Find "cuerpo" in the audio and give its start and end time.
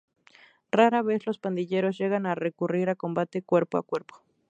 3.43-3.77, 3.83-4.23